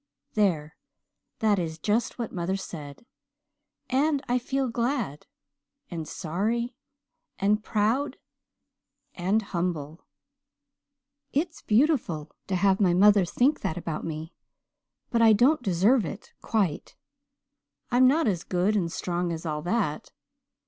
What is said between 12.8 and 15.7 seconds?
my mother think that about me but I don't